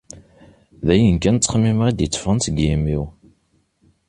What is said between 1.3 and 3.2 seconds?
i ttxemmimeɣ i d-itteffɣen seg yimi-w.